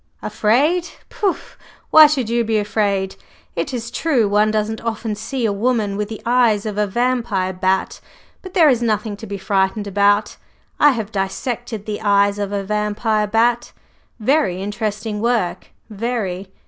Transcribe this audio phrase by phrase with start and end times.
[0.23, 0.87] "Afraid!
[1.11, 1.37] Pooh!
[1.91, 3.15] Why should you be afraid?
[3.55, 7.53] It is true one doesn't often see a woman with the eyes of a vampire
[7.53, 8.01] bat;
[8.41, 10.37] but there is nothing to be frightened about.
[10.79, 13.73] I have dissected the eyes of a vampire bat
[14.19, 16.51] very interesting work, very.